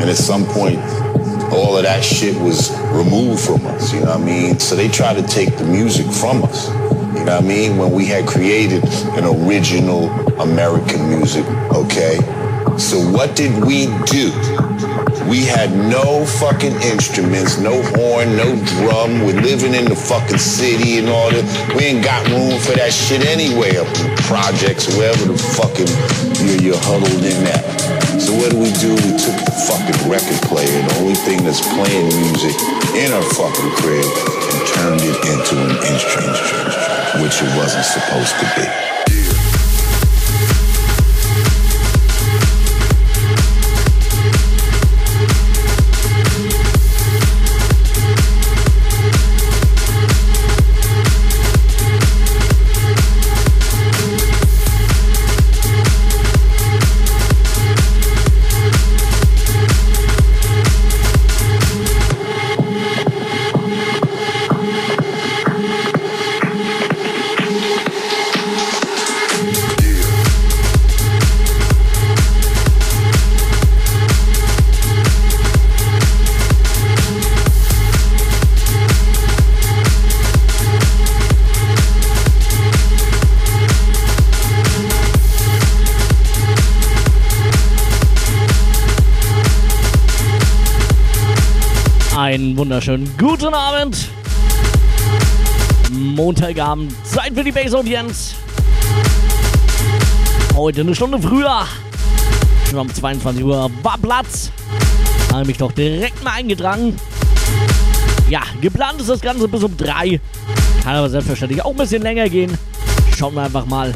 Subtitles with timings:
[0.00, 0.78] And at some point,
[1.52, 4.58] all of that shit was removed from us, you know what I mean?
[4.58, 6.68] So they tried to take the music from us.
[6.68, 7.76] You know what I mean?
[7.76, 8.82] When we had created
[9.18, 10.08] an original
[10.40, 11.44] American music,
[11.74, 12.16] okay?
[12.78, 14.32] So what did we do?
[15.28, 19.20] We had no fucking instruments, no horn, no drum.
[19.26, 21.74] We're living in the fucking city and all that.
[21.76, 25.86] We ain't got room for that shit anyway up in projects, wherever the fucking
[26.46, 27.99] you're, you're huddled in at.
[28.20, 28.92] So what do we do?
[28.92, 32.52] We took the fucking record player, the only thing that's playing music
[32.92, 36.36] in our fucking crib, and turned it into an instrument,
[37.24, 38.89] which it wasn't supposed to be.
[92.90, 94.08] Wunderschönen guten Abend.
[95.92, 98.34] Montagabend, Zeit für die Base-Audienz.
[100.54, 101.66] Heute eine Stunde früher.
[102.68, 104.50] Schon um 22 Uhr war Platz.
[105.32, 106.96] Habe mich doch direkt mal eingetragen.
[108.28, 110.20] Ja, geplant ist das Ganze bis um 3.
[110.82, 112.56] Kann aber selbstverständlich auch ein bisschen länger gehen.
[113.16, 113.94] Schauen wir einfach mal.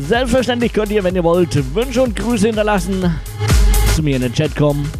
[0.00, 3.14] Selbstverständlich könnt ihr, wenn ihr wollt, Wünsche und Grüße hinterlassen.
[3.94, 4.90] Zu mir in den Chat kommen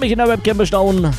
[0.00, 1.12] mich in der Webcam bestaunen.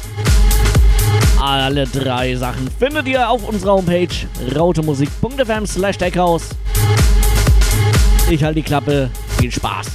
[1.42, 4.08] Alle drei Sachen findet ihr auf unserer Homepage
[4.56, 5.96] rautemusik.fm slash.
[8.30, 9.10] Ich halte die Klappe.
[9.38, 9.89] Viel Spaß.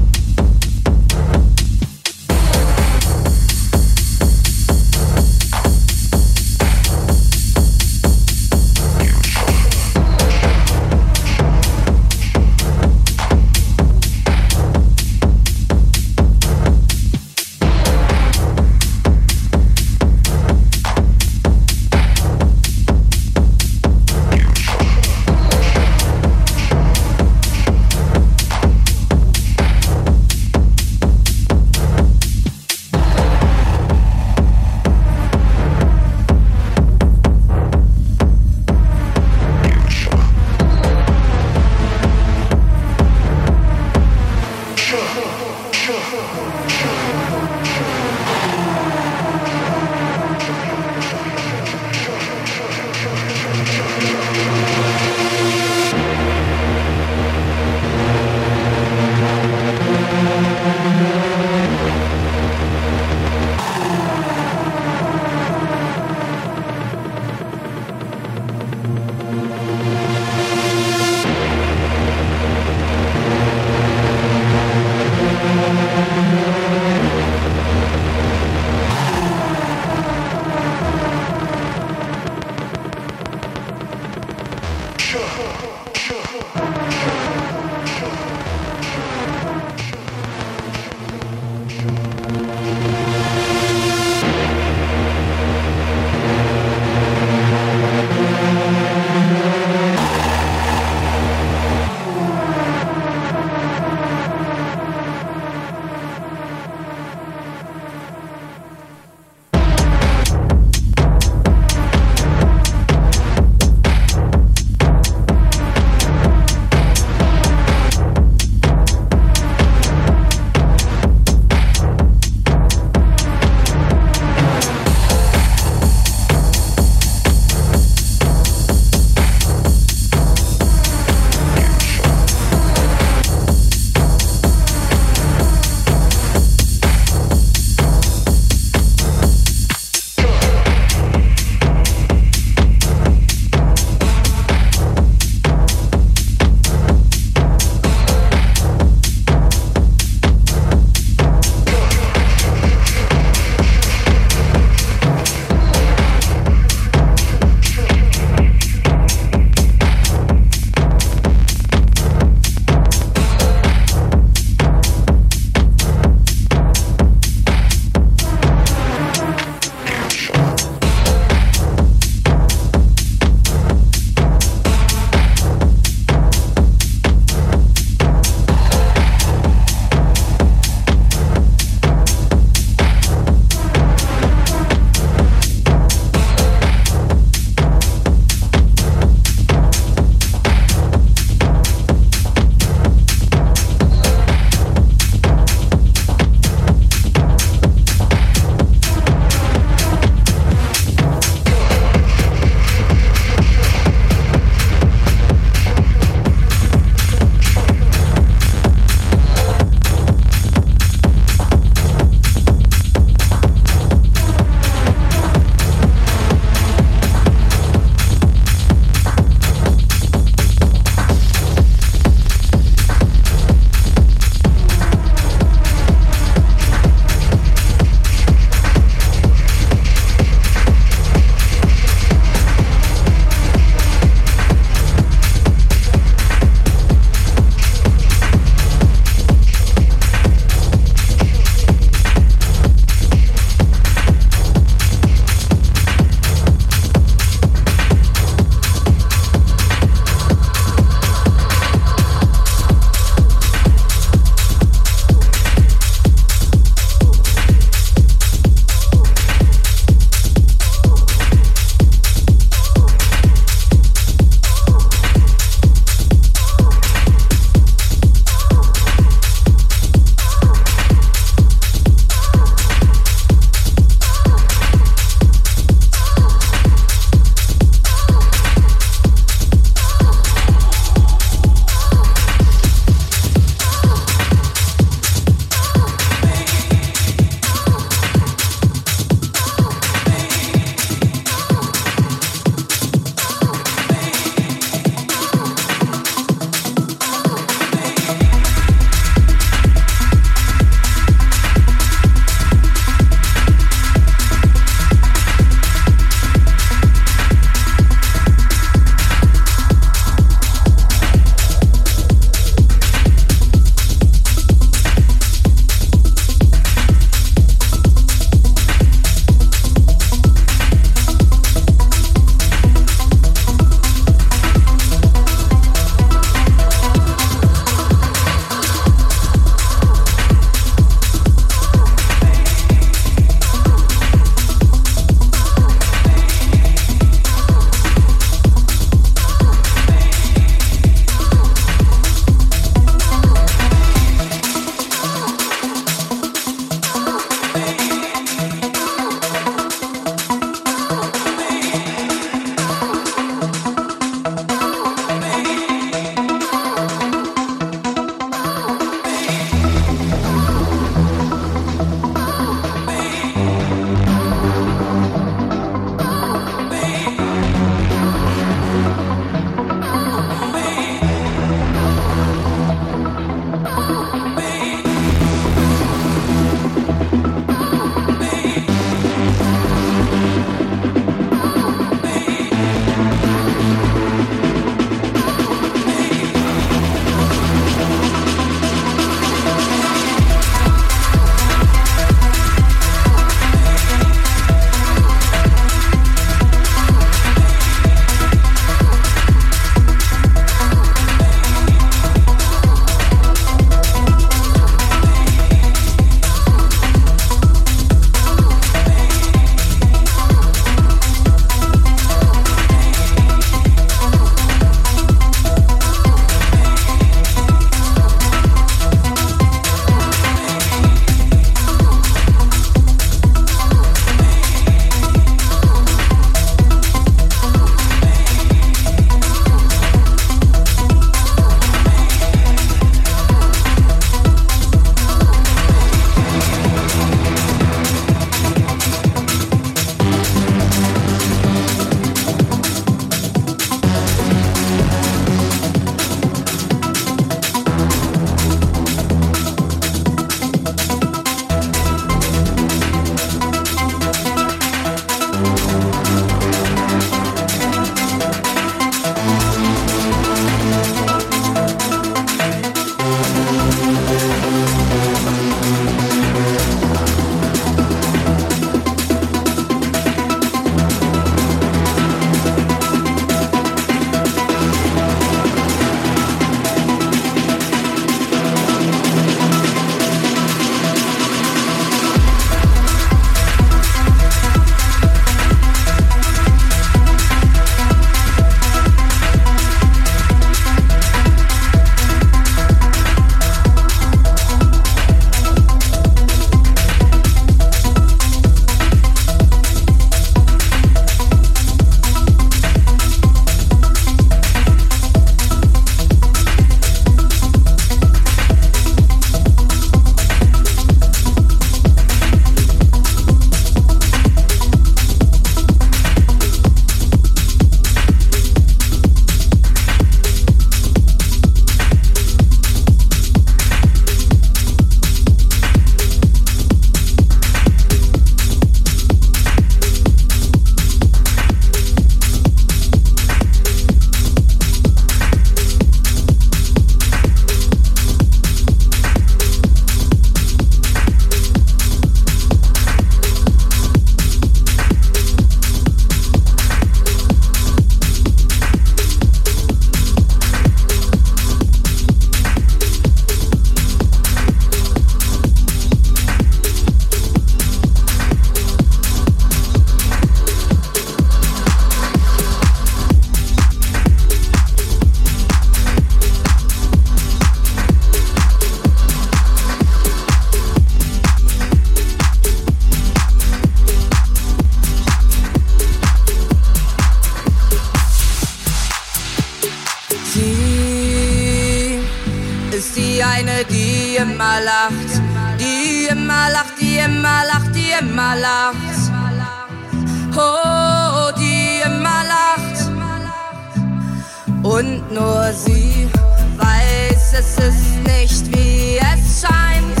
[594.80, 596.08] und nur sie
[596.56, 600.00] weiß, es ist nicht wie es scheint.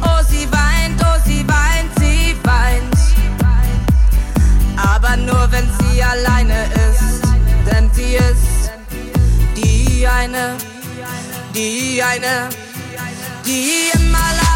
[0.00, 2.96] Oh, sie weint, oh, sie weint, sie weint.
[4.76, 7.22] Aber nur wenn sie alleine ist,
[7.70, 8.72] denn sie ist
[9.56, 10.54] die eine,
[11.54, 12.48] die eine,
[13.44, 14.51] die immer allein.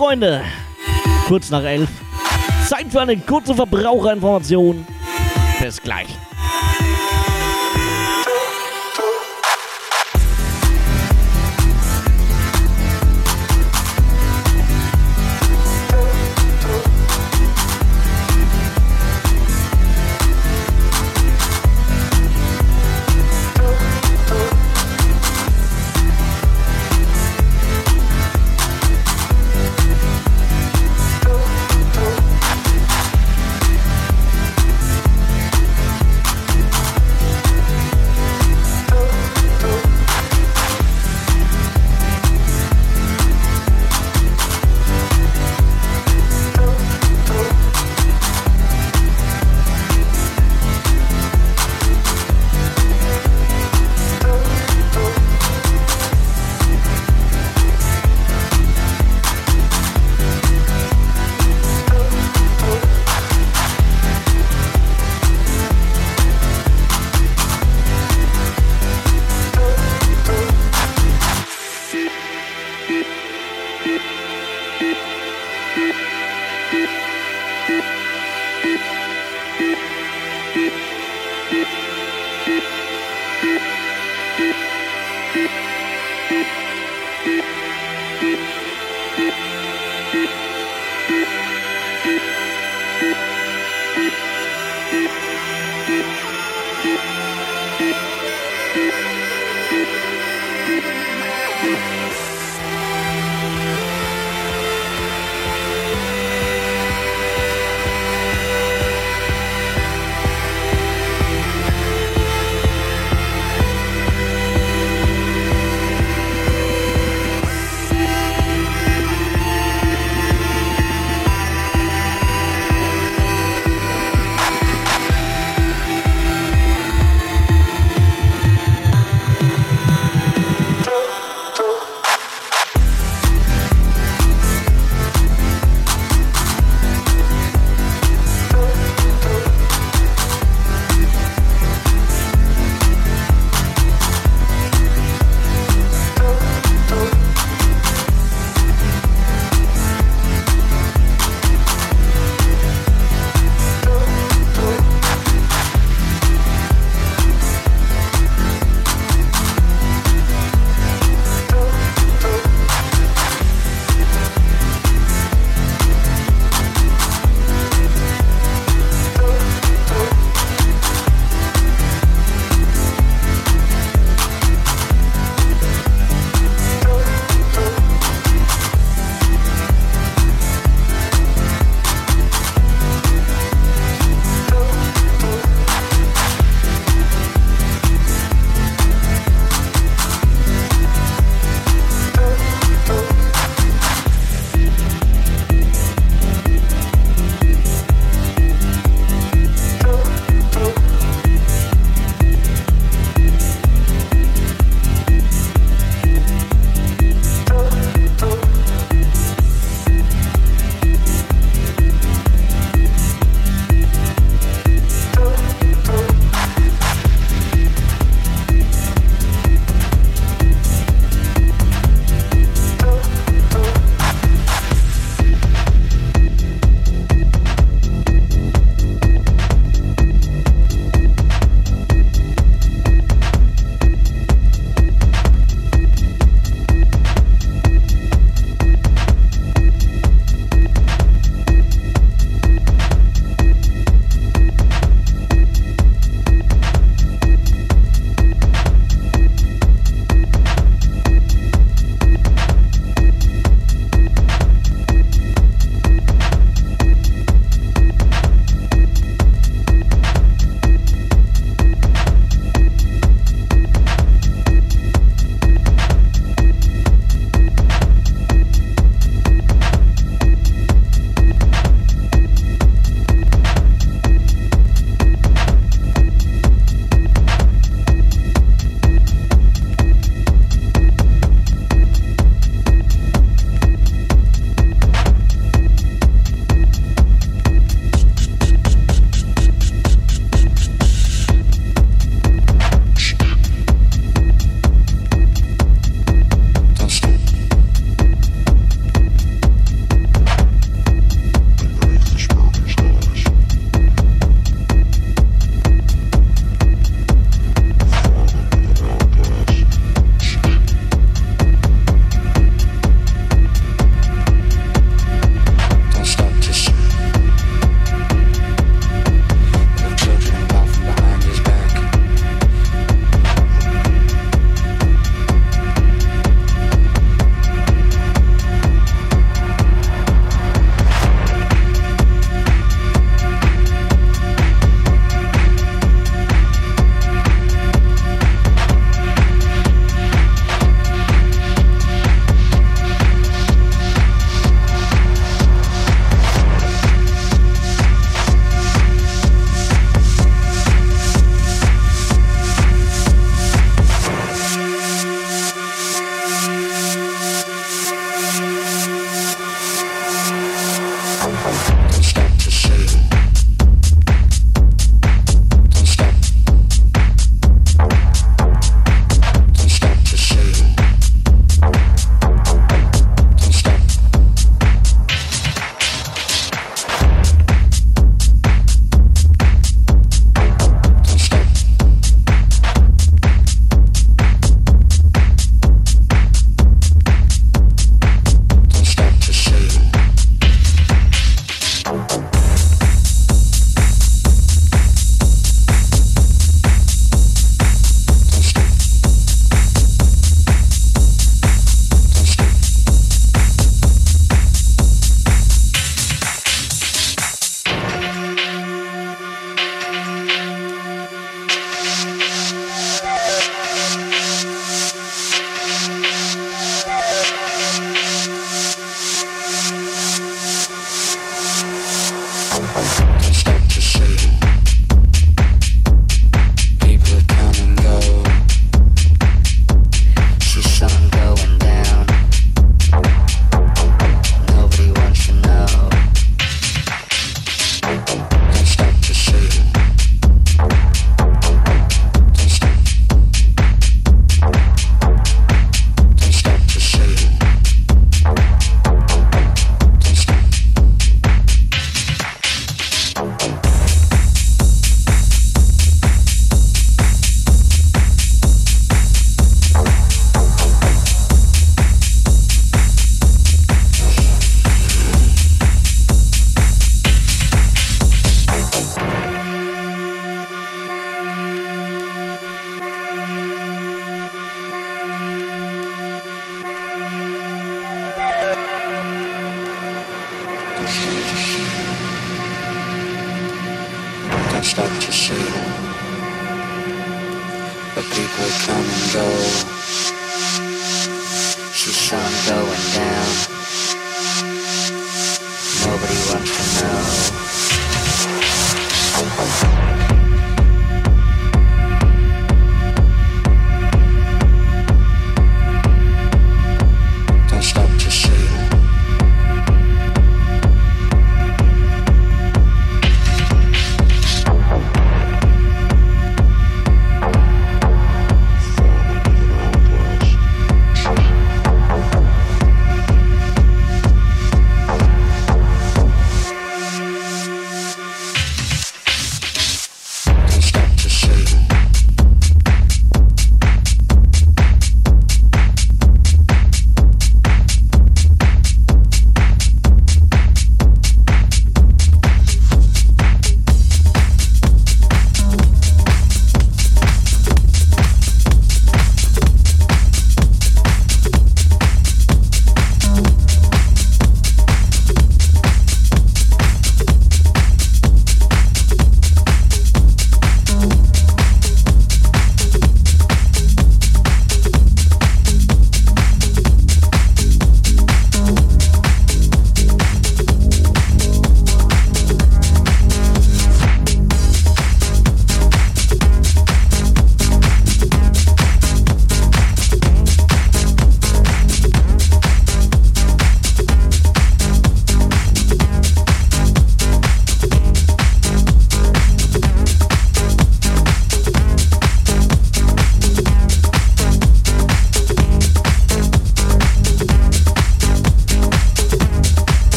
[0.00, 0.40] Freunde,
[1.28, 1.90] kurz nach elf.
[2.66, 4.86] Zeit für eine kurze Verbraucherinformation.
[5.60, 6.08] Bis gleich.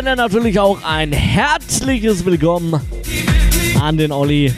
[0.00, 2.80] Stelle natürlich auch ein herzliches Willkommen
[3.78, 4.50] an den Olli.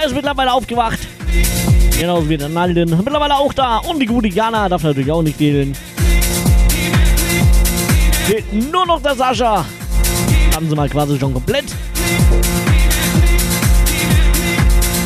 [0.00, 0.98] Er ist mittlerweile aufgewacht.
[1.96, 2.90] Genauso wie der Nalden.
[2.90, 3.76] Mittlerweile auch da.
[3.76, 5.76] Und die gute Jana darf natürlich auch nicht fehlen.
[8.26, 9.64] Fehlt nur noch der Sascha.
[10.56, 11.66] Haben sie mal quasi schon komplett.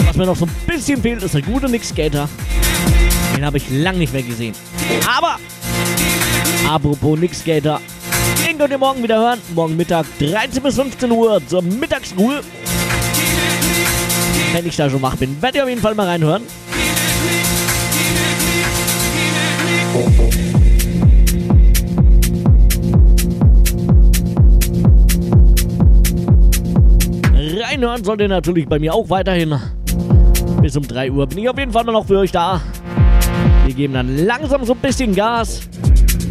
[0.06, 2.26] Was mir noch so ein bisschen fehlt, ist der gute Nick Skater.
[3.36, 4.54] Den habe ich lang nicht mehr gesehen.
[5.06, 5.36] Aber,
[6.66, 7.82] apropos Nick Skater,
[8.44, 9.40] den könnt ihr morgen wieder hören.
[9.54, 12.40] Morgen Mittag 13 bis 15 Uhr zur Mittagsruhe.
[14.52, 16.42] Wenn ich da schon wach bin, werdet ihr auf jeden Fall mal reinhören.
[27.60, 29.58] Reinhören sollt ihr natürlich bei mir auch weiterhin.
[30.60, 32.60] Bis um 3 Uhr bin ich auf jeden Fall mal noch für euch da.
[33.64, 35.62] Wir geben dann langsam so ein bisschen Gas.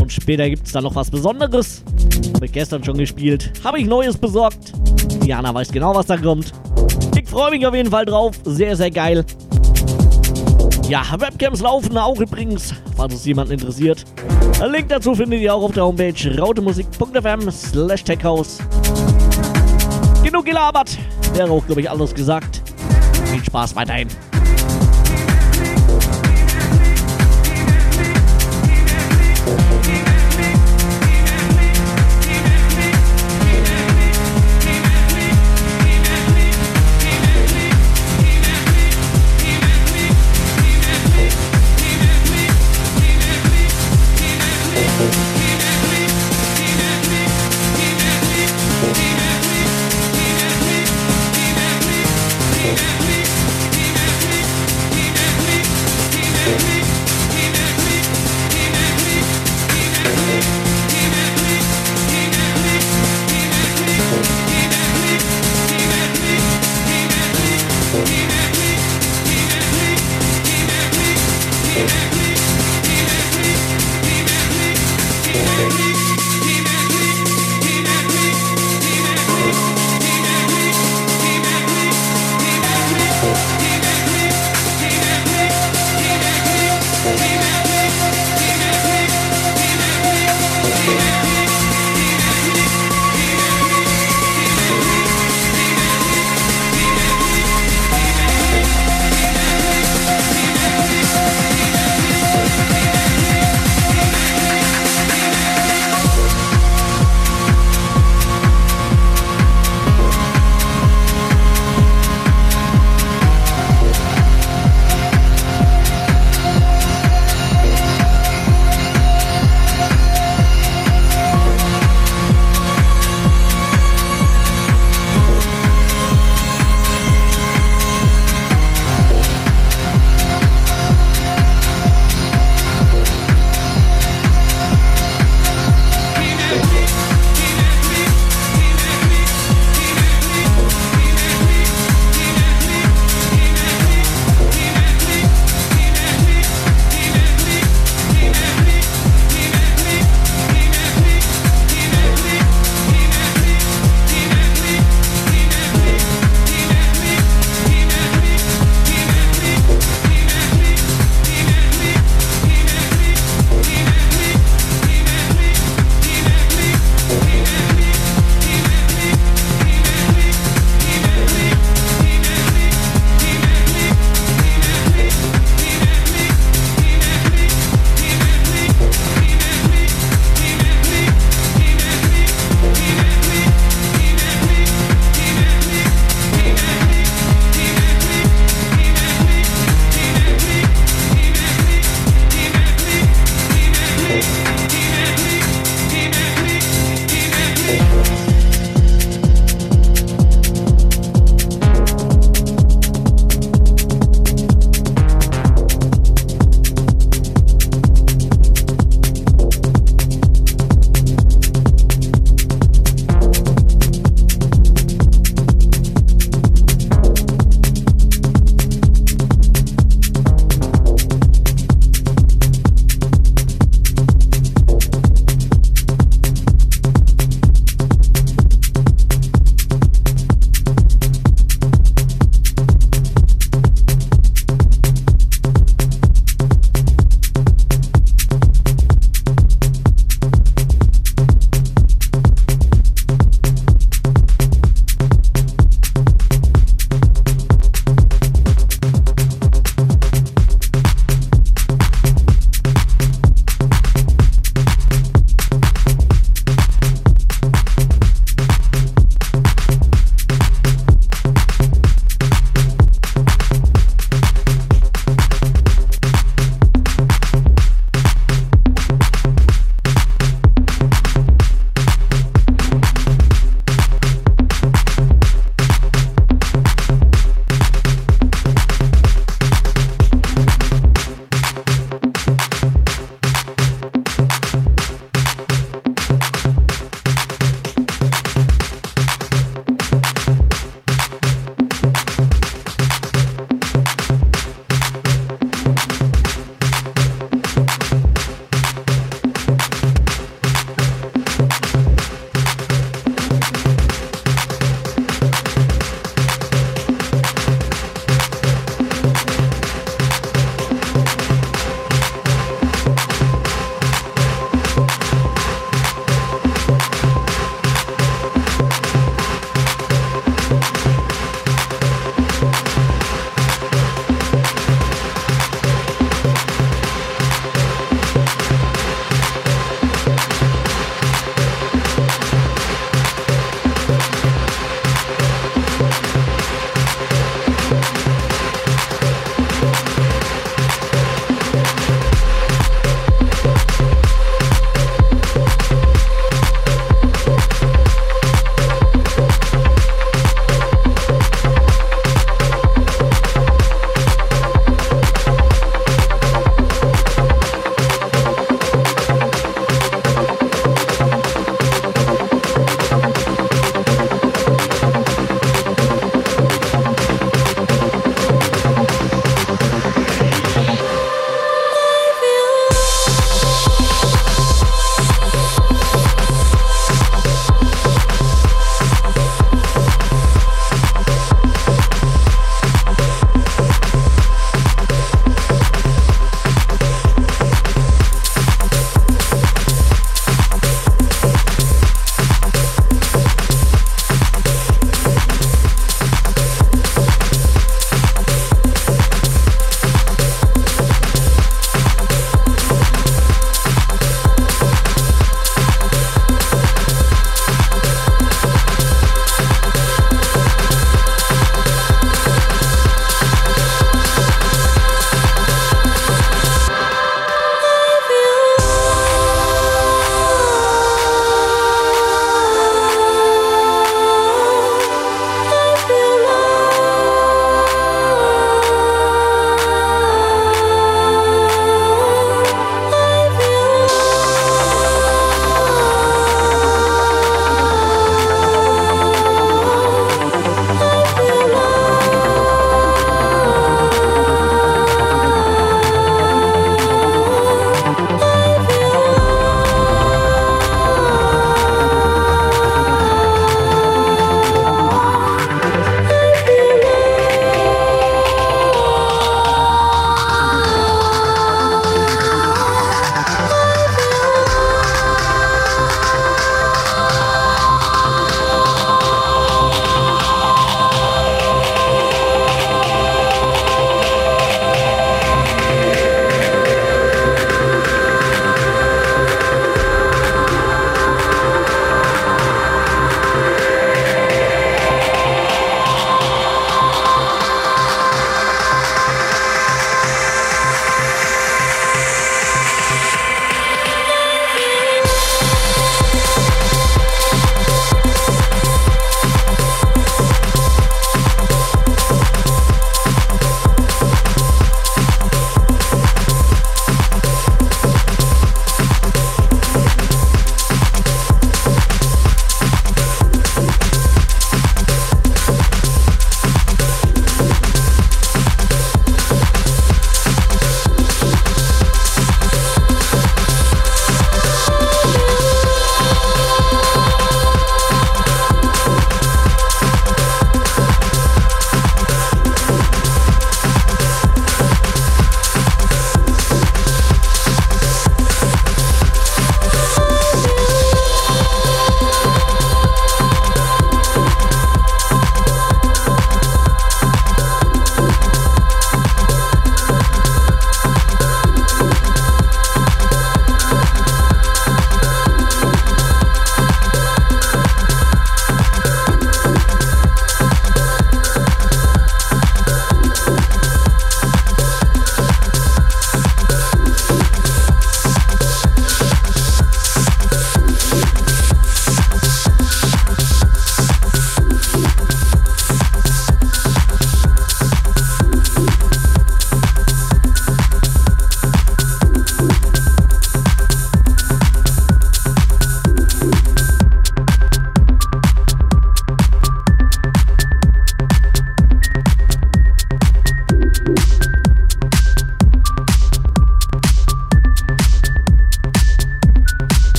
[0.00, 1.82] Und später gibt es dann noch was Besonderes.
[2.34, 3.52] Habe ich gestern schon gespielt.
[3.64, 4.72] Habe ich Neues besorgt.
[5.24, 6.52] Diana weiß genau, was da kommt.
[7.16, 8.36] Ich freue mich auf jeden Fall drauf.
[8.44, 9.24] Sehr, sehr geil.
[10.88, 14.04] Ja, Webcams laufen auch übrigens, falls es jemanden interessiert.
[14.62, 18.58] Ein Link dazu findet ihr auch auf der Homepage rautemusik.fm slash techhouse.
[20.24, 20.96] Genug gelabert.
[21.34, 22.62] Wäre auch, glaube ich, alles gesagt.
[23.26, 24.08] Viel Spaß weiterhin.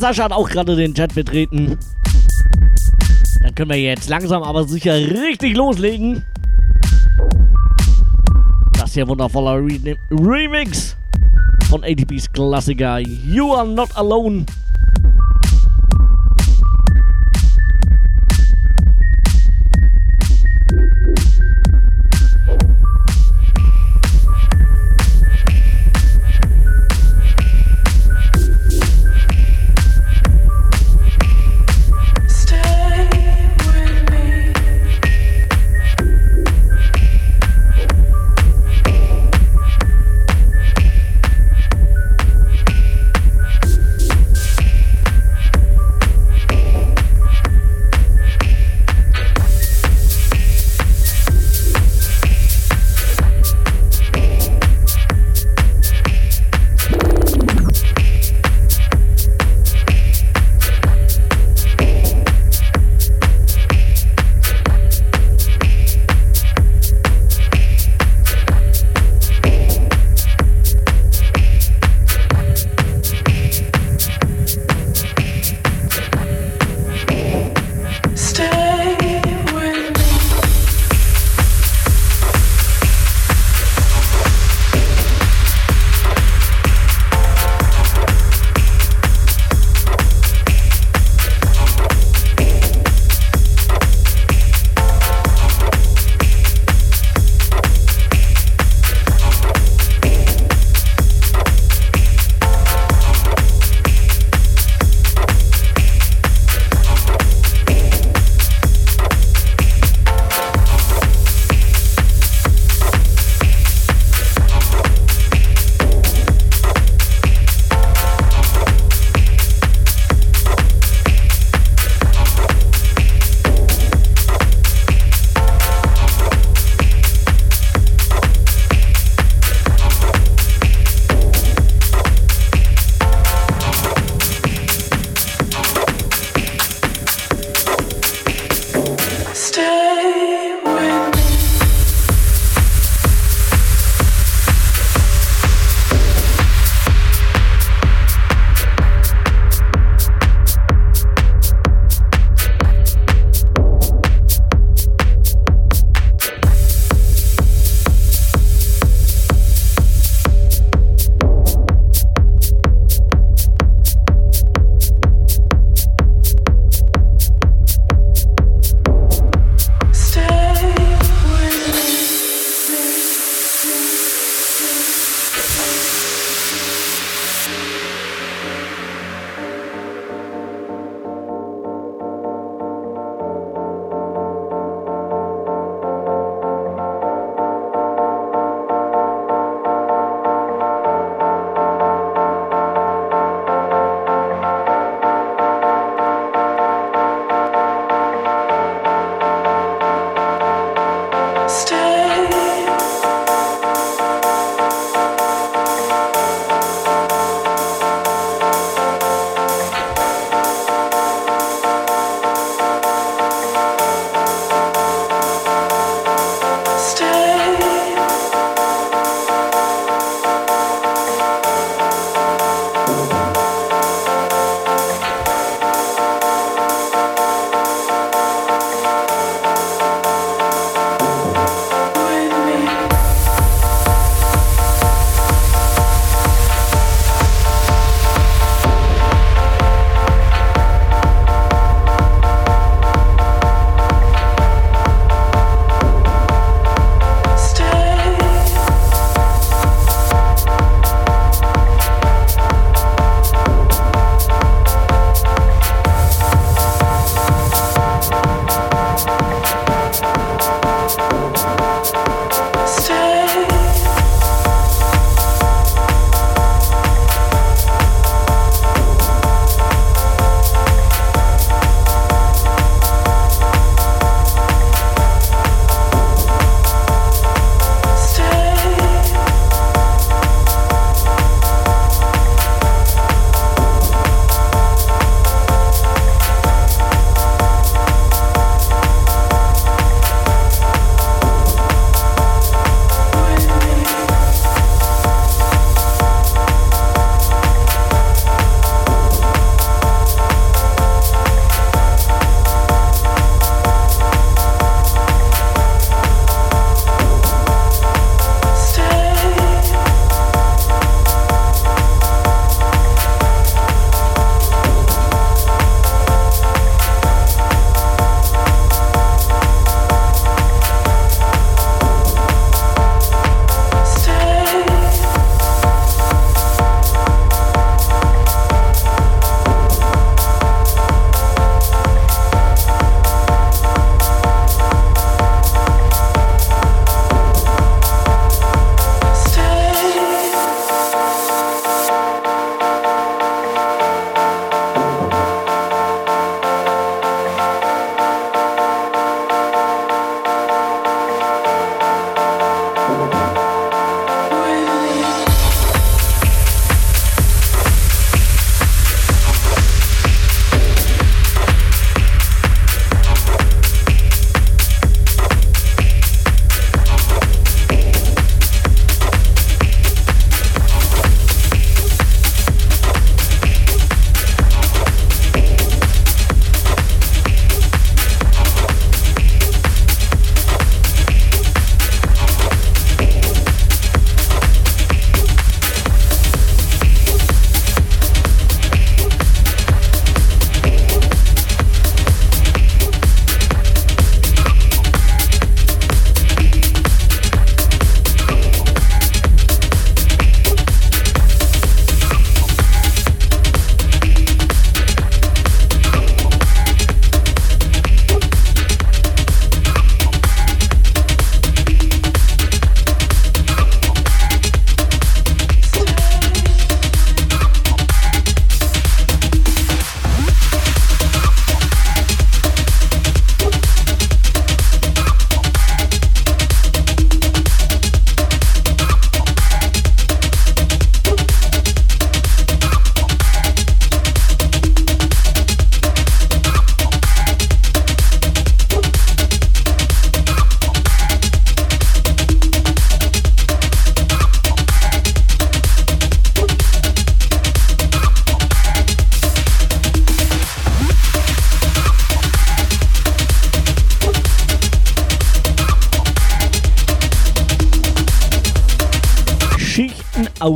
[0.00, 1.76] Sascha hat auch gerade den Chat betreten.
[3.42, 6.24] Dann können wir jetzt langsam aber sicher richtig loslegen.
[8.78, 10.96] Das hier wundervoller Re Remix
[11.68, 14.46] von ATPs Klassiker You Are Not Alone.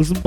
[0.05, 0.22] Aus dem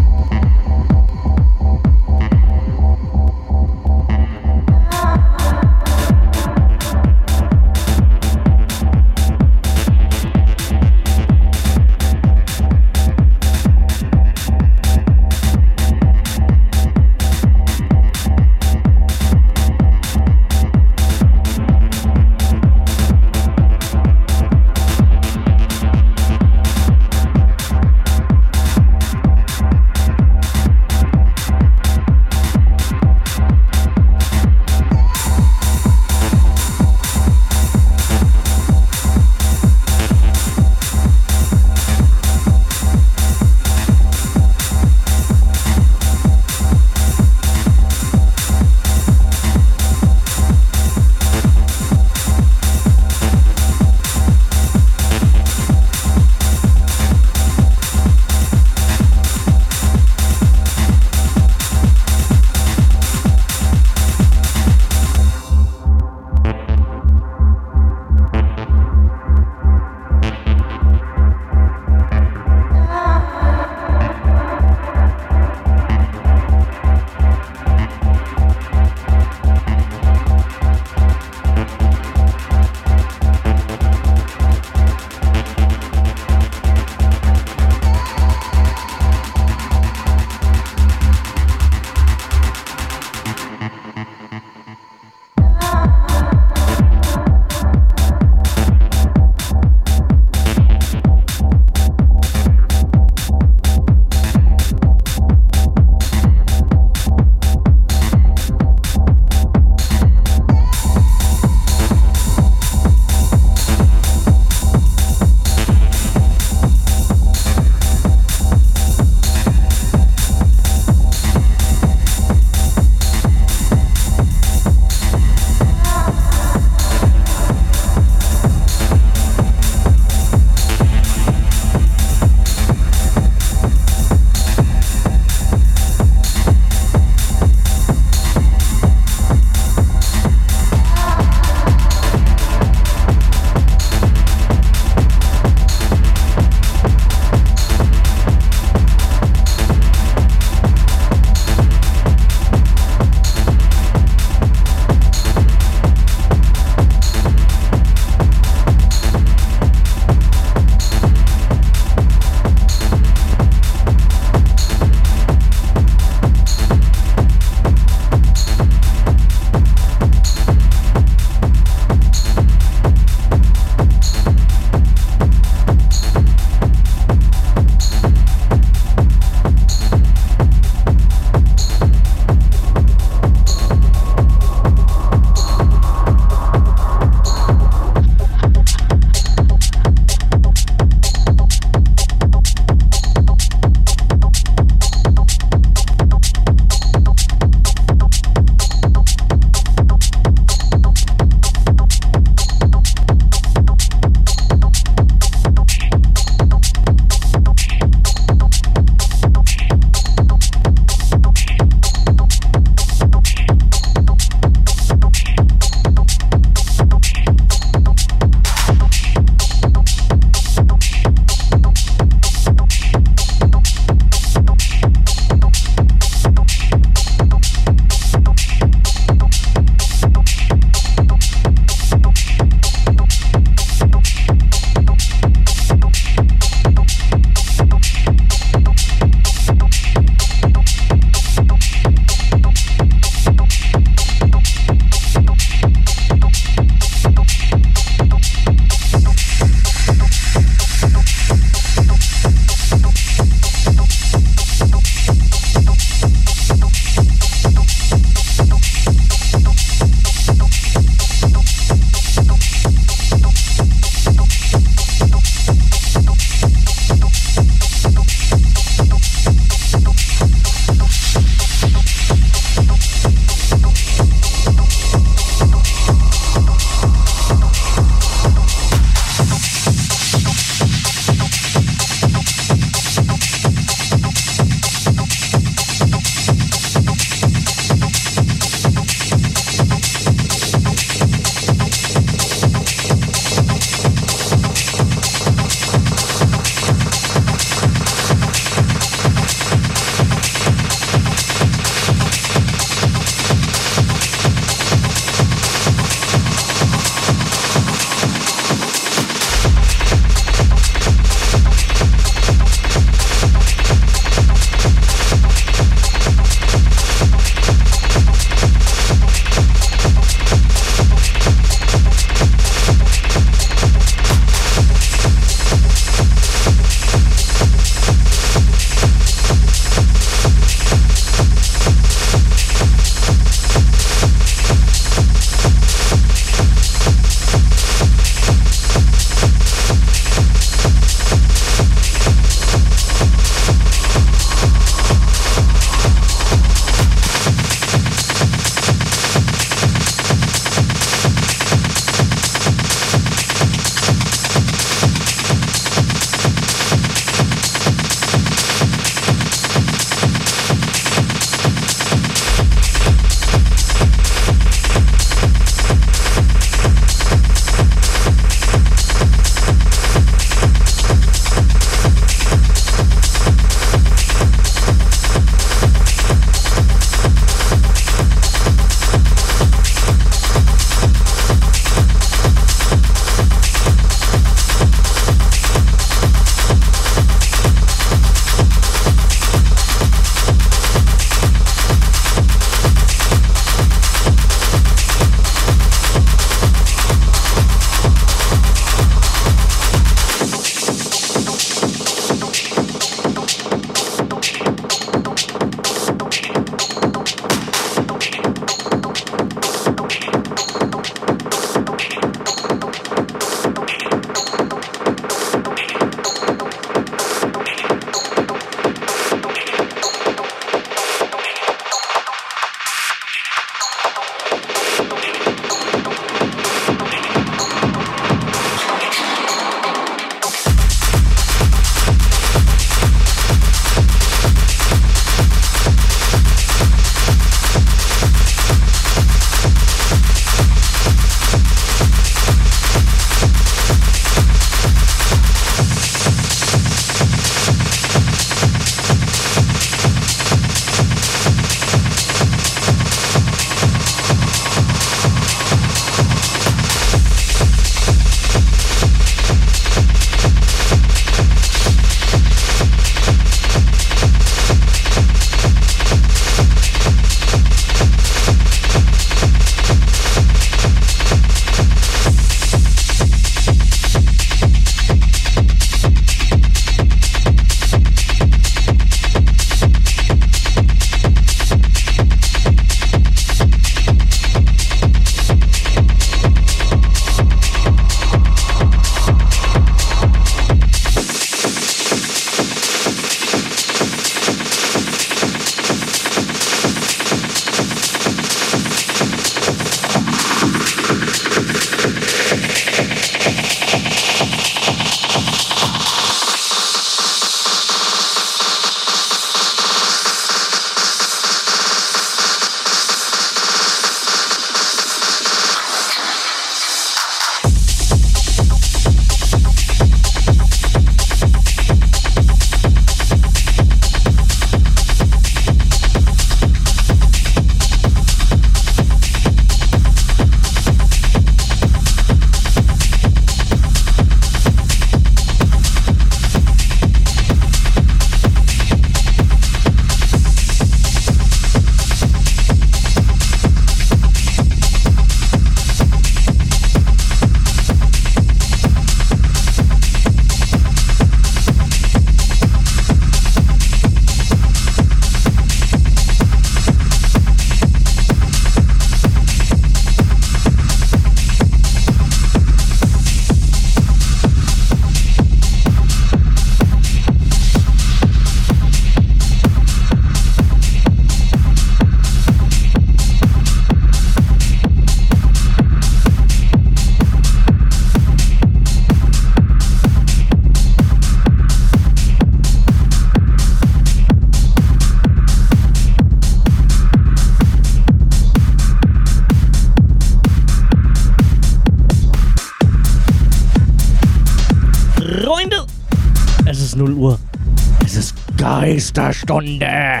[598.98, 600.00] Geisterstunde.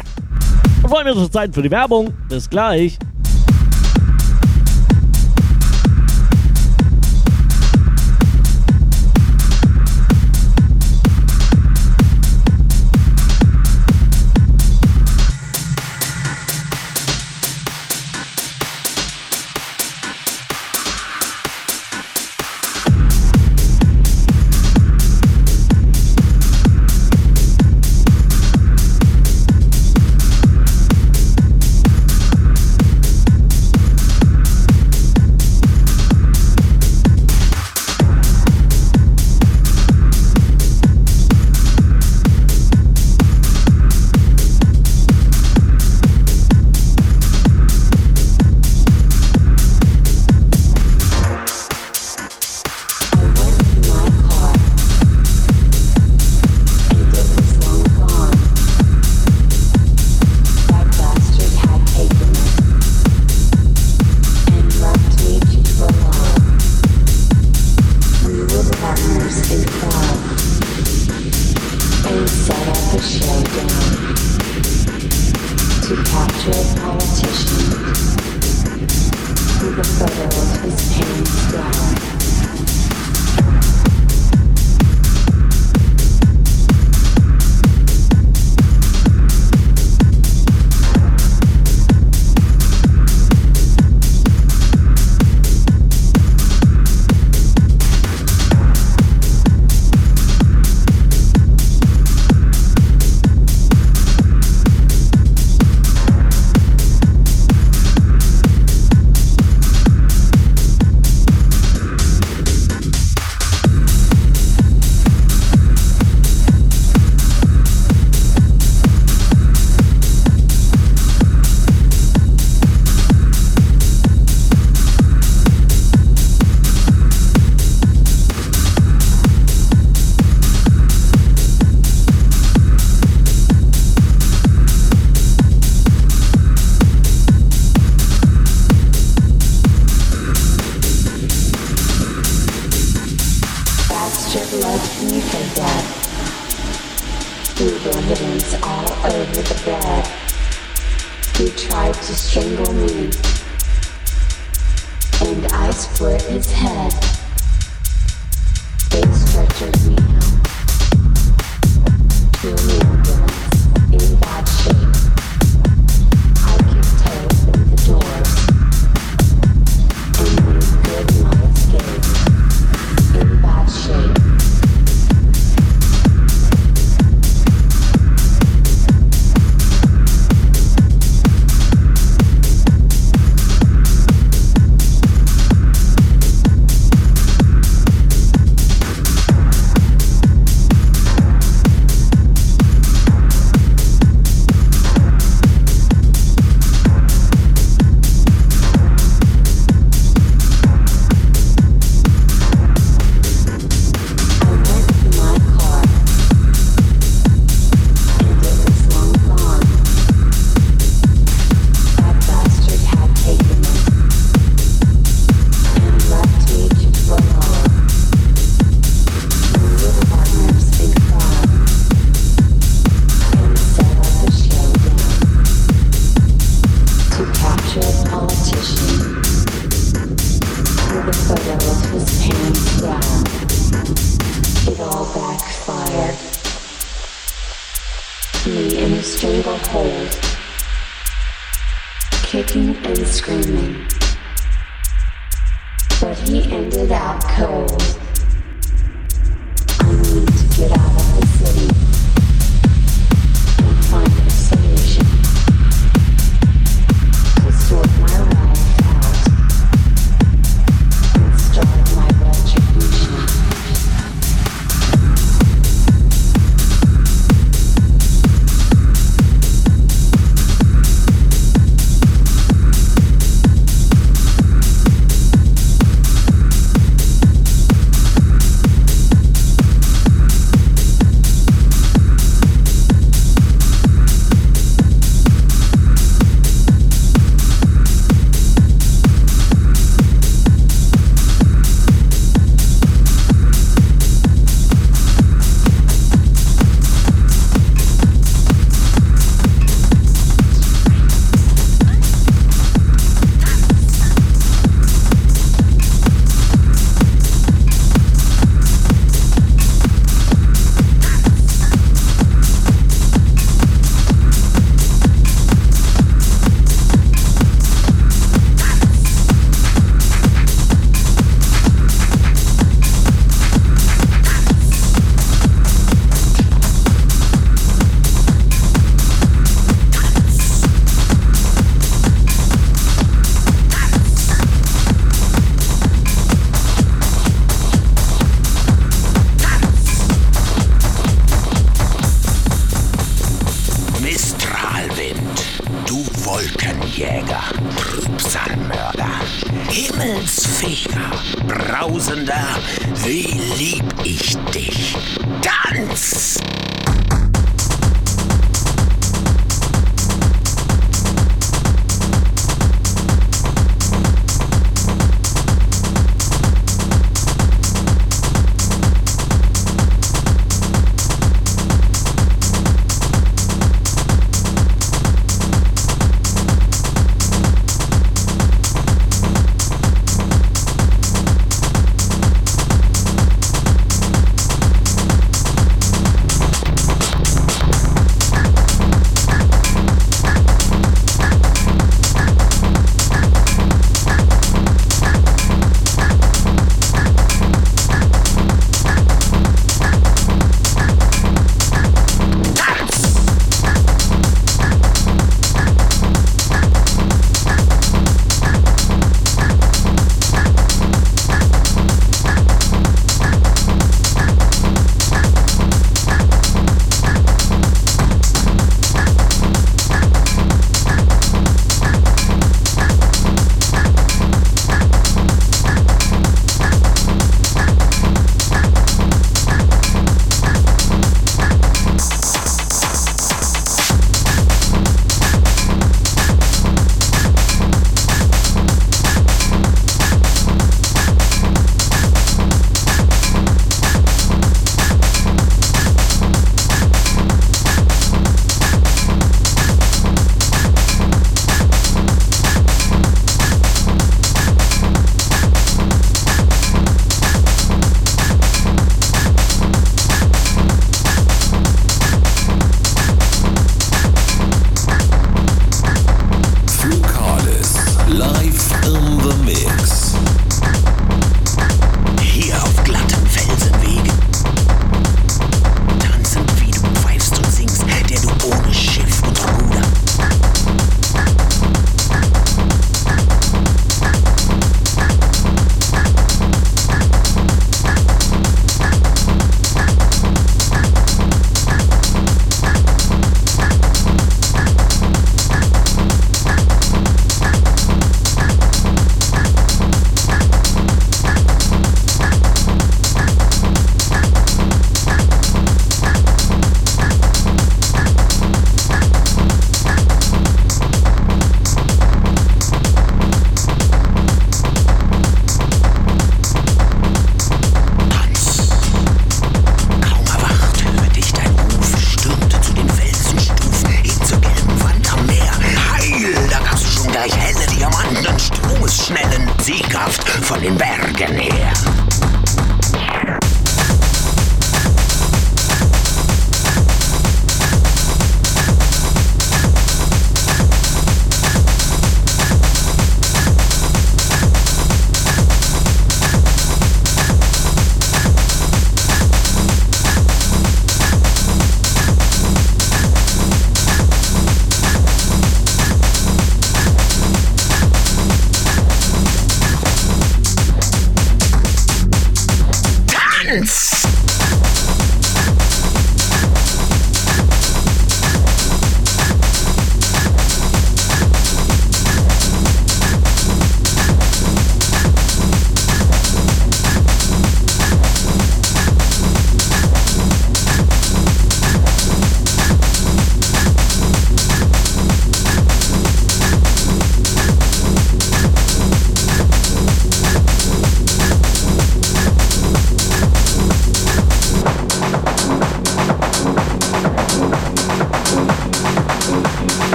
[0.82, 2.12] Und allem ist es Zeit für die Werbung.
[2.28, 2.98] Bis gleich.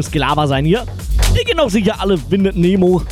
[0.00, 0.84] Dummes Gelaber sein hier.
[1.36, 3.02] Ihr kennt auch sicher alle Findet Nemo.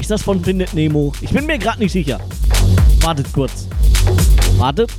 [0.00, 1.12] Ist das von Findet Nemo?
[1.20, 2.20] Ich bin mir gerade nicht sicher.
[3.00, 3.66] Wartet kurz.
[4.56, 4.90] Wartet.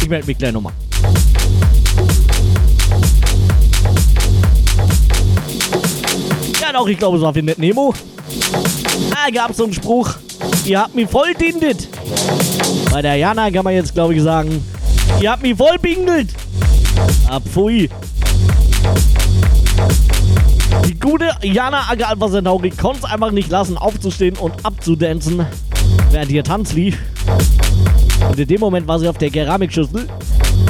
[0.00, 0.72] Ich melde mich gleich nochmal.
[6.60, 7.92] Ja doch, ich glaube es war Findet Nemo.
[9.12, 10.14] Ah, gab so einen Spruch.
[10.64, 11.88] Ihr habt mich voll dindet.
[12.92, 14.64] Bei der Jana kann man jetzt glaube ich sagen,
[15.20, 16.28] ihr habt mich voll bingelt.
[17.28, 17.90] Apfui.
[20.86, 25.46] Die gute Jana Aga Alpha Centauri konnte es einfach nicht lassen, aufzustehen und abzudancen,
[26.10, 26.98] während ihr Tanz lief.
[28.28, 30.08] Und in dem Moment war sie auf der Keramikschüssel.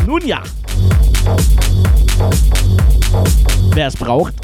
[0.07, 0.43] Nun ja.
[3.75, 4.35] Wer es braucht.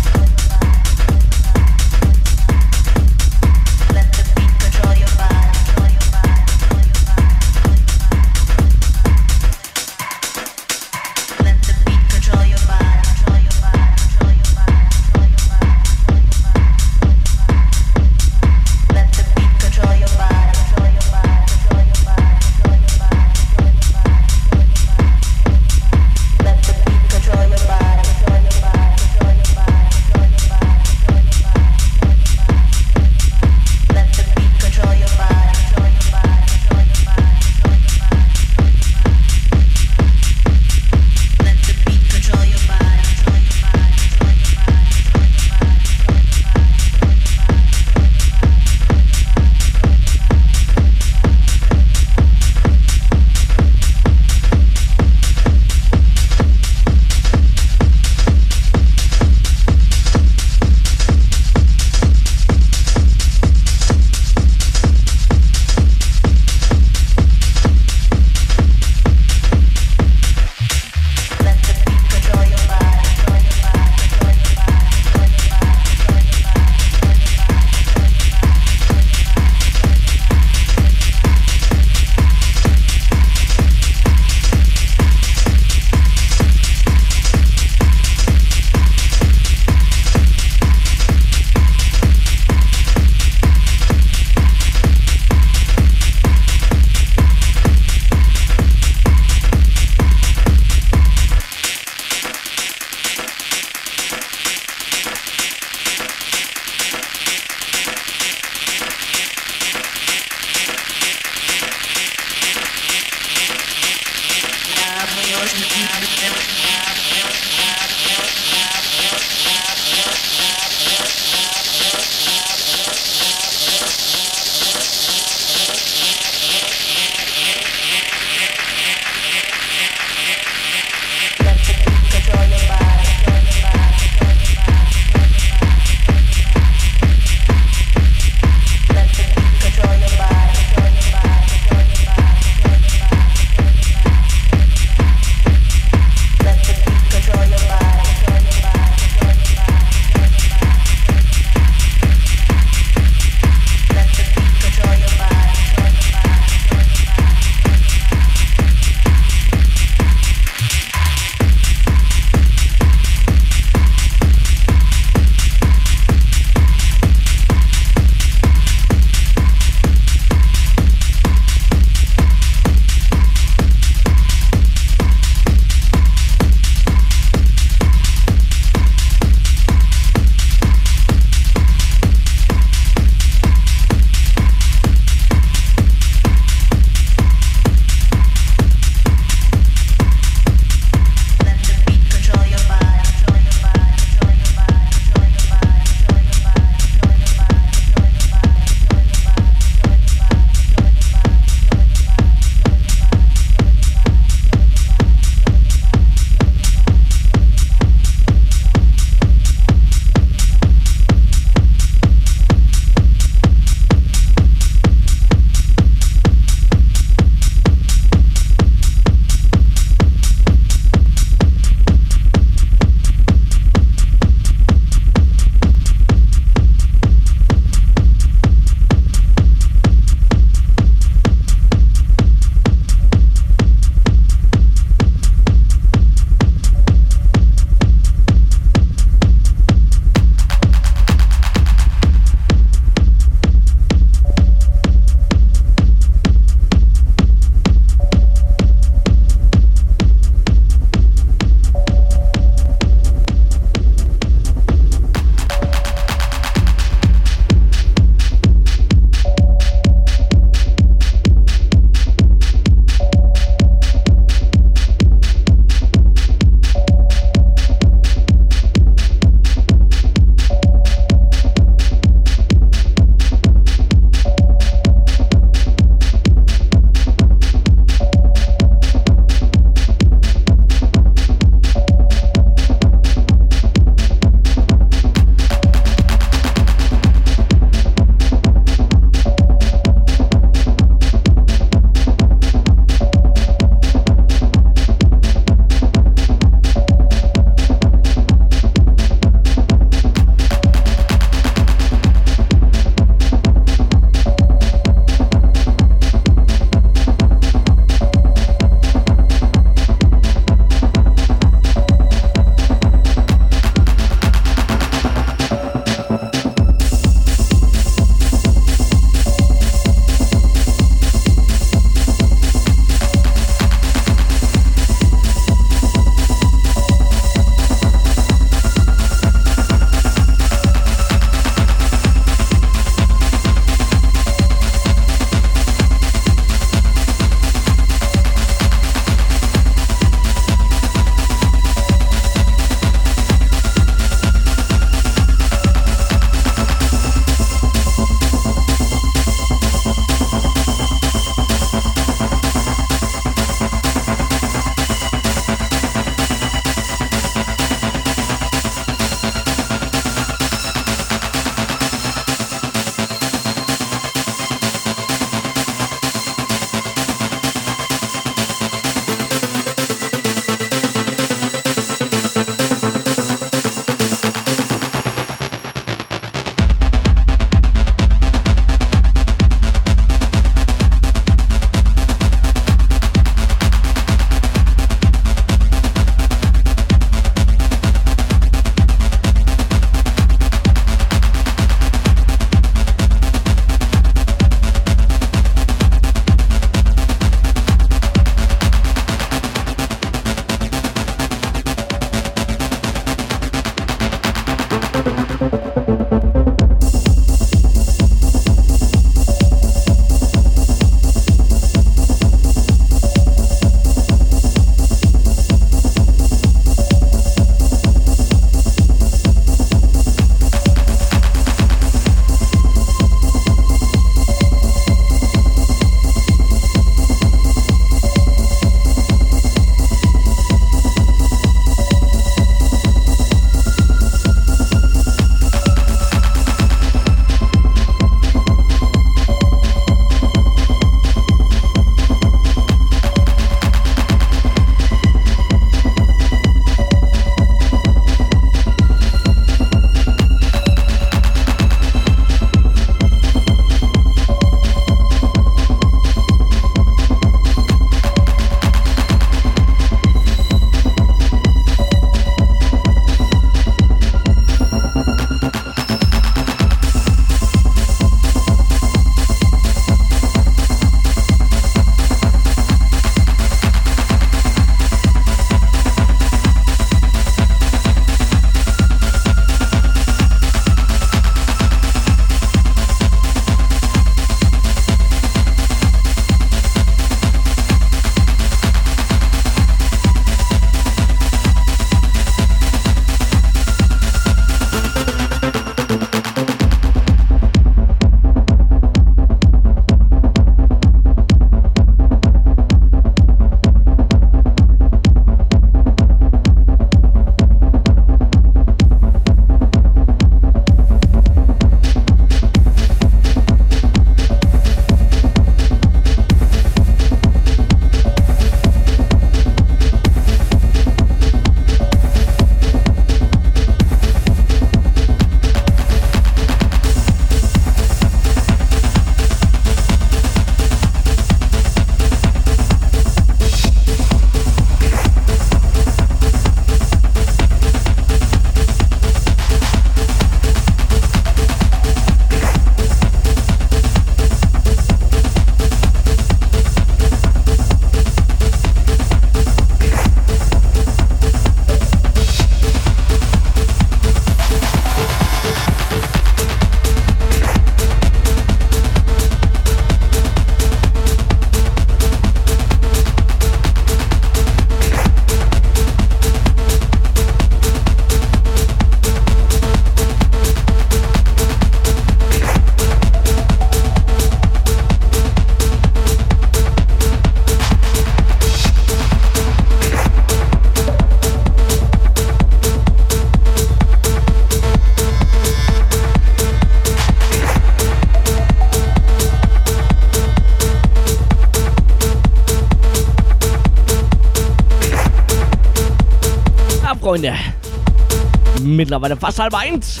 [599.02, 600.00] Mittlerweile fast halb eins.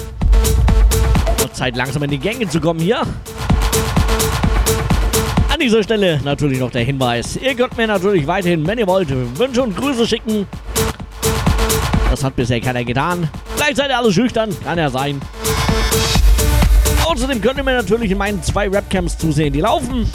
[1.52, 3.00] Zeit langsam in die Gänge zu kommen hier.
[5.52, 7.36] An dieser Stelle natürlich noch der Hinweis.
[7.36, 10.46] Ihr könnt mir natürlich weiterhin, wenn ihr wollt, Wünsche und Grüße schicken.
[12.12, 13.28] Das hat bisher keiner getan.
[13.56, 15.20] Vielleicht seid ihr alle schüchtern, kann ja sein.
[17.04, 20.08] Außerdem könnt ihr mir natürlich in meinen zwei Webcams zusehen, die laufen.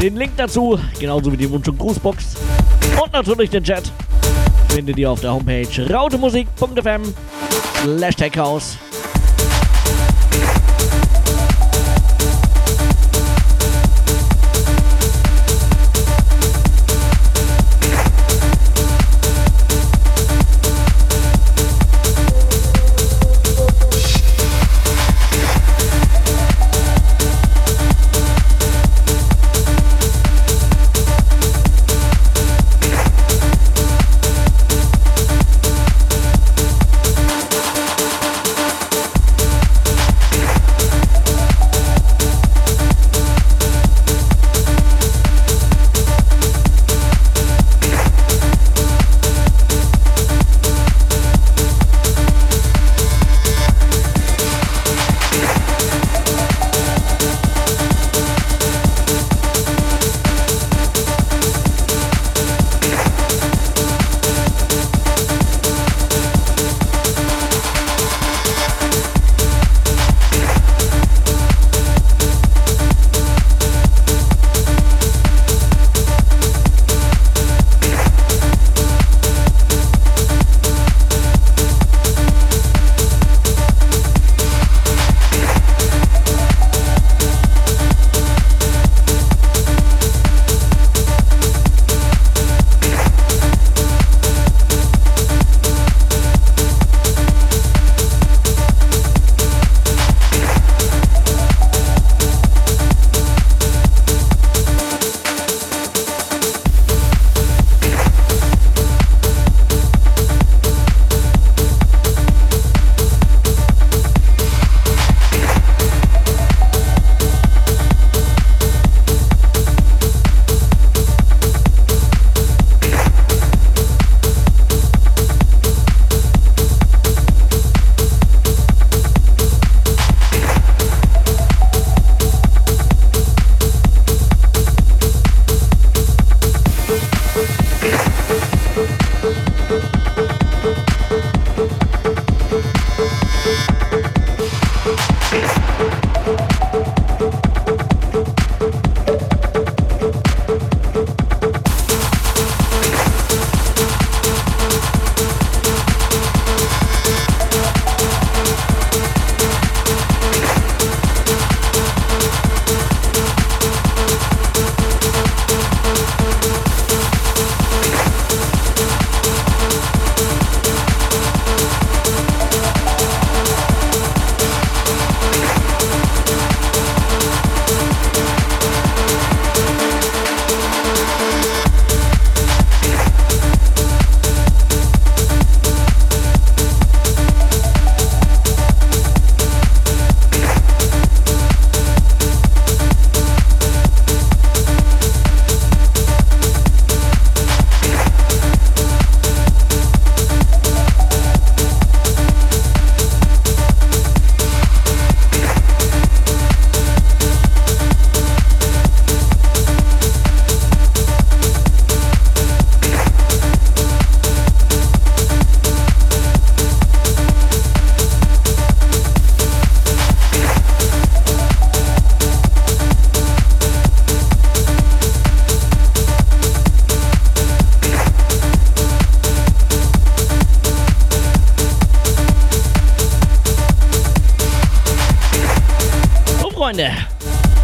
[0.00, 2.36] Den Link dazu, genauso wie die Wunsch- und Grußbox.
[3.02, 3.90] Und natürlich den Chat
[4.72, 7.02] findet ihr auf der Homepage rautemusik.fm
[7.82, 8.78] slash techhouse.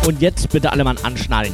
[0.09, 1.53] Und jetzt bitte alle mal anschnallen.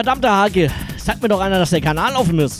[0.00, 0.70] Verdammte Hake?
[0.96, 2.59] Sagt mir doch einer, dass der Kanal offen ist.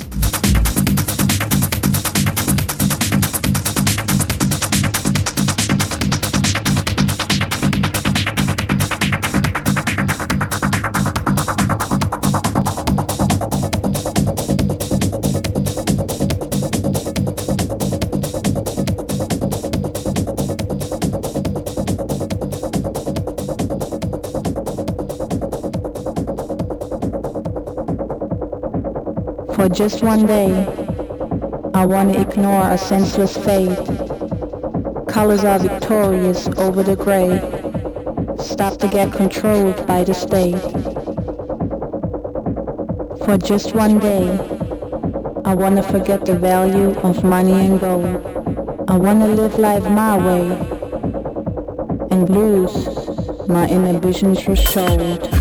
[29.81, 30.53] Just one day,
[31.73, 33.79] I want to ignore a senseless fate.
[35.09, 37.41] Colors are victorious over the gray.
[38.37, 40.61] Stop to get controlled by the state.
[43.25, 44.29] For just one day,
[45.47, 48.85] I want to forget the value of money and gold.
[48.87, 50.45] I want to live life my way
[52.11, 52.77] and lose
[53.49, 55.27] my inhibitions restored.
[55.27, 55.40] Ja,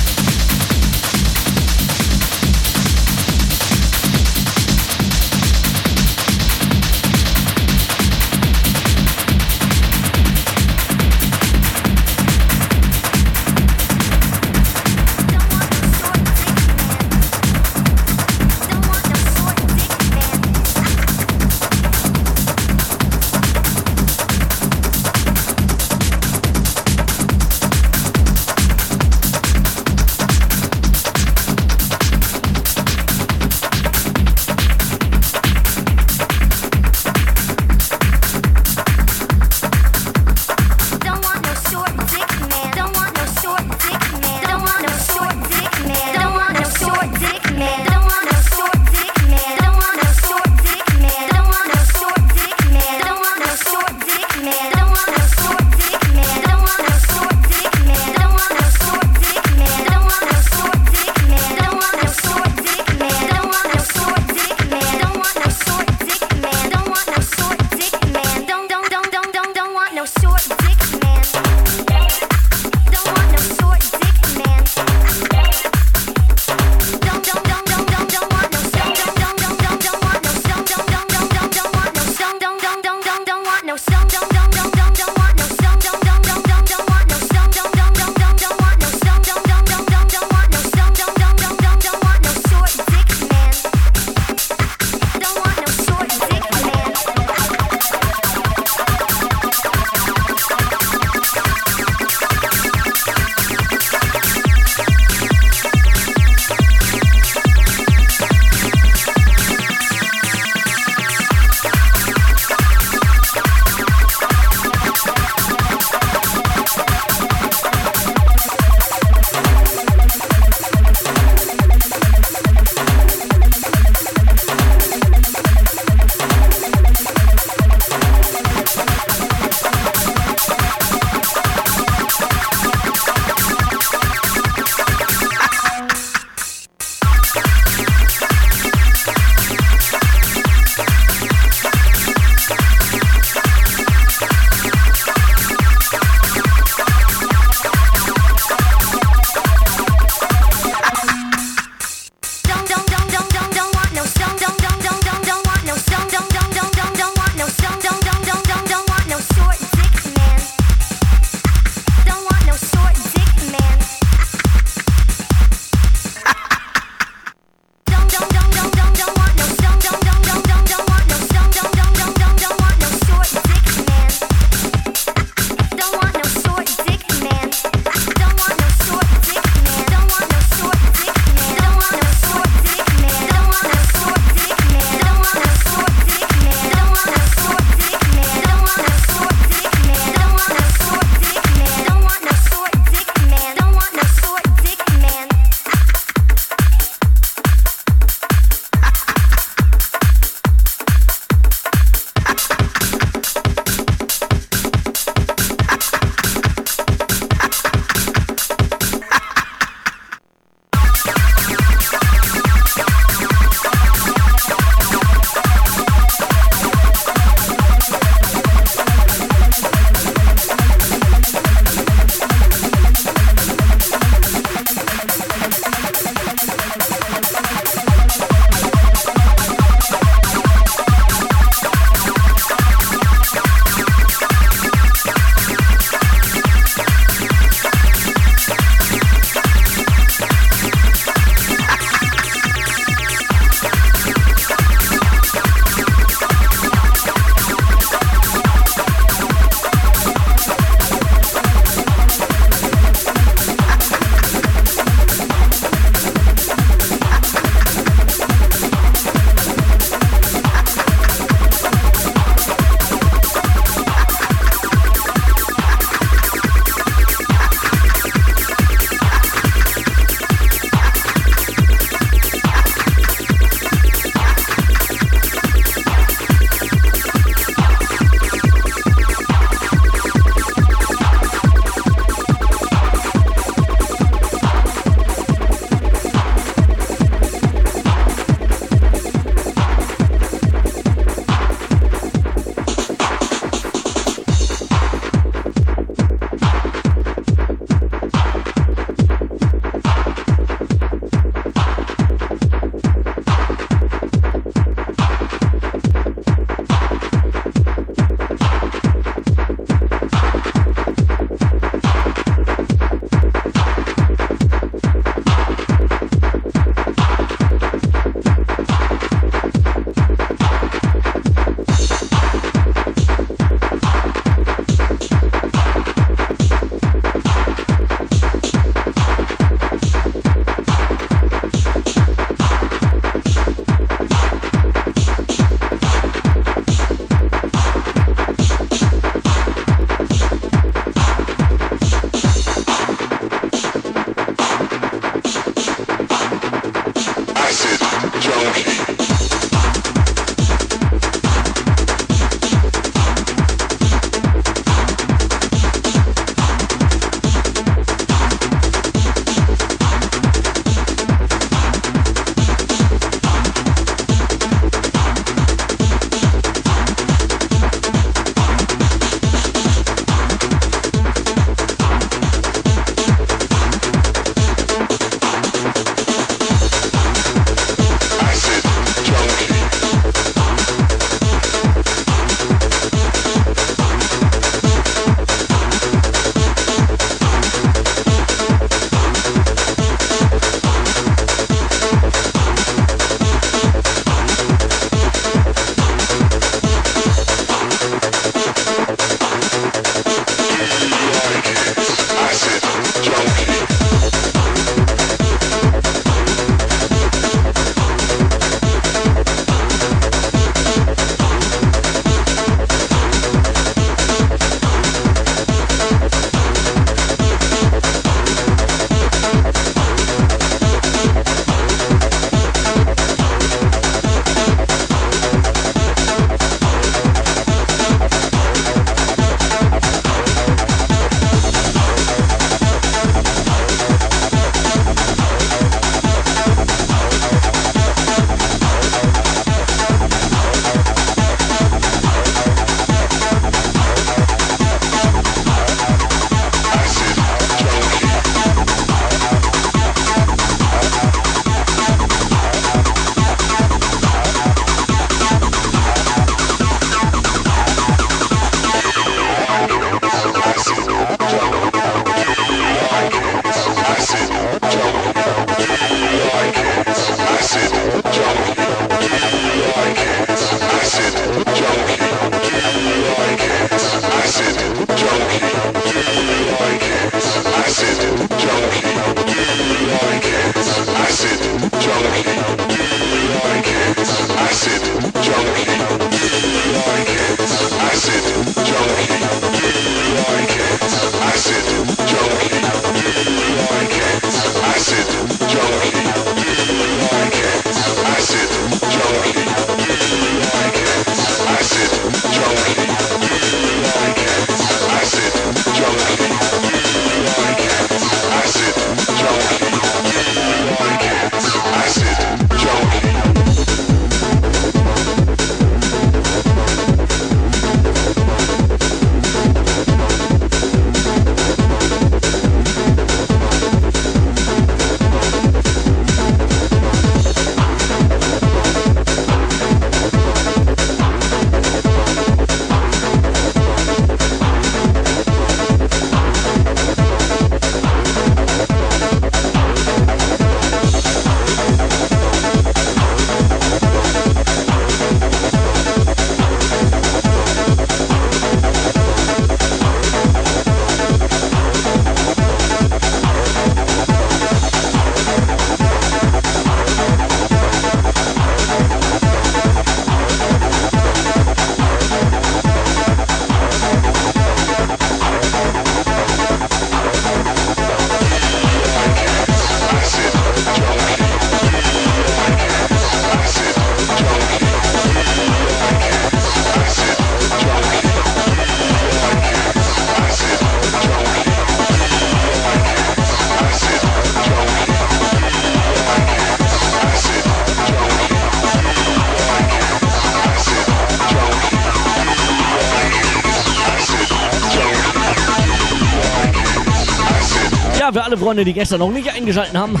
[598.40, 600.00] Freunde, die gestern noch nicht eingeschaltet haben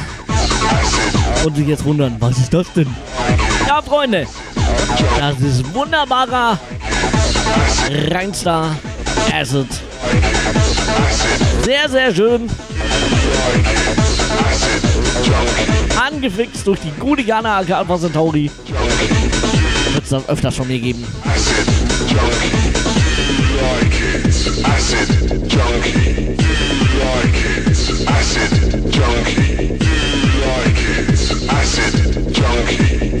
[1.44, 2.86] und sich jetzt wundern, was ist das denn?
[3.68, 4.26] Ja, Freunde,
[5.18, 6.58] das ist wunderbarer,
[8.10, 8.74] reinster
[9.30, 9.66] Acid.
[11.64, 12.48] Sehr, sehr schön.
[16.02, 18.50] Angefixt durch die gute Jana AK Alpha Centauri.
[19.92, 21.04] Wird es das öfters von mir geben.
[21.24, 21.66] Acid,
[22.08, 22.80] junkie.
[24.64, 26.39] Acid,
[29.00, 29.78] junkie.
[29.78, 31.50] Do you like it?
[31.50, 33.19] Acid junkie.